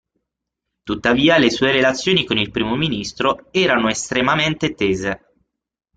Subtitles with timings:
[0.81, 5.33] Tuttavia le sue relazioni con il Primo Ministro erano estremamente tese.